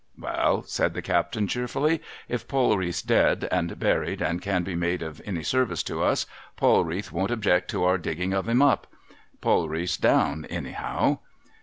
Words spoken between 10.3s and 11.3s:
anyhow.'